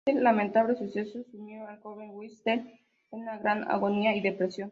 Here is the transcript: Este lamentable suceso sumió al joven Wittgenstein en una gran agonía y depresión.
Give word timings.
Este 0.03 0.19
lamentable 0.19 0.75
suceso 0.75 1.19
sumió 1.29 1.67
al 1.67 1.79
joven 1.81 2.09
Wittgenstein 2.15 2.61
en 3.11 3.19
una 3.19 3.37
gran 3.37 3.69
agonía 3.69 4.15
y 4.15 4.21
depresión. 4.21 4.59